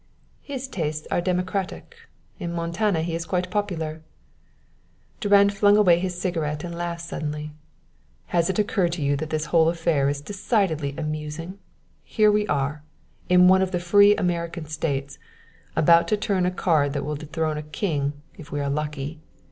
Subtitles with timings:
[0.41, 1.95] "His tastes are democratic.
[2.39, 4.01] In Montana he is quite popular."
[5.19, 7.51] Durand flung away his cigarette and laughed suddenly.
[8.33, 11.59] "Has it occurred to you that this whole affair is decidedly amusing?
[12.03, 12.81] Here we are,
[13.29, 15.19] in one of the free American states,
[15.75, 19.19] about to turn a card that will dethrone a king, if we are lucky.